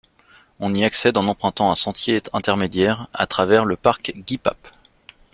[0.59, 4.67] On y accède en empruntant un sentier intermédiaire à travers le parc Guy-Pape.